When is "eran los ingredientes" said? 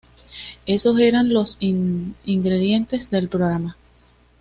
0.99-3.11